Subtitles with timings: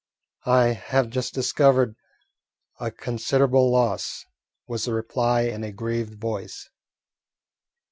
[0.47, 1.95] "I have just discovered
[2.79, 4.25] a considerable loss,"
[4.65, 6.71] was the reply in a grieved voice.